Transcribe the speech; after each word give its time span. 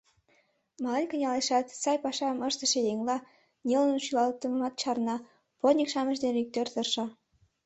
Мален 0.83 1.05
кынелешат, 1.11 1.65
сай 1.81 1.97
пашам 2.03 2.37
ыштыше 2.49 2.79
еҥла, 2.91 3.17
нелын 3.67 3.97
шӱлымымат 4.05 4.73
чарна, 4.81 5.15
плотньык-шамыч 5.59 6.17
дене 6.23 6.37
иктӧр 6.43 6.67
тырша. 6.73 7.05